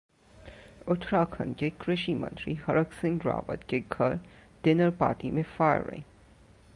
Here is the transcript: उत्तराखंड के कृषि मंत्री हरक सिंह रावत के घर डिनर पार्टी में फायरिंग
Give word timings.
उत्तराखंड 0.87 1.55
के 1.55 1.69
कृषि 1.69 2.13
मंत्री 2.13 2.55
हरक 2.55 2.93
सिंह 2.93 3.19
रावत 3.25 3.65
के 3.69 3.79
घर 3.79 4.19
डिनर 4.63 4.89
पार्टी 4.89 5.31
में 5.31 5.43
फायरिंग 5.57 6.03